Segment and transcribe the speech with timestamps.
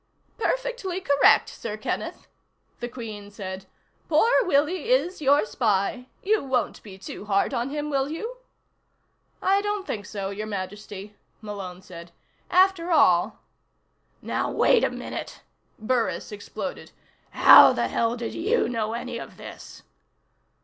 [0.39, 2.25] "Perfectly correct, Sir Kenneth,"
[2.79, 3.67] the Queen said.
[4.09, 6.07] "Poor Willie is your spy.
[6.23, 8.37] You won't be too hard on him, will you?"
[9.43, 12.11] "I don't think so, Your Majesty," Malone said.
[12.49, 13.41] "After all"
[14.33, 15.41] "Now wait a minute,"
[15.77, 16.91] Burris exploded.
[17.29, 19.83] "How the hell did you know any of this?"